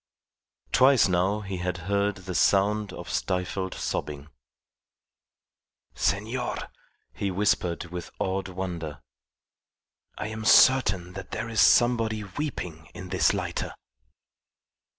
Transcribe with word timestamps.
Twice 0.71 1.07
now 1.07 1.41
he 1.41 1.57
had 1.57 1.77
heard 1.85 2.15
the 2.15 2.33
sound 2.33 2.91
of 2.91 3.07
stifled 3.07 3.75
sobbing. 3.75 4.29
"Senor," 5.93 6.57
he 7.13 7.29
whispered 7.29 7.85
with 7.91 8.09
awed 8.17 8.47
wonder, 8.47 9.03
"I 10.17 10.29
am 10.29 10.43
certain 10.43 11.13
that 11.13 11.29
there 11.29 11.49
is 11.49 11.61
somebody 11.61 12.23
weeping 12.23 12.89
in 12.95 13.09
this 13.09 13.31
lighter." 13.31 13.75